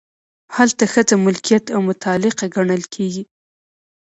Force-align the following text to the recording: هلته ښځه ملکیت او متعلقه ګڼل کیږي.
هلته 0.55 0.83
ښځه 0.93 1.15
ملکیت 1.25 1.65
او 1.75 1.79
متعلقه 1.89 2.45
ګڼل 2.55 2.83
کیږي. 2.93 3.23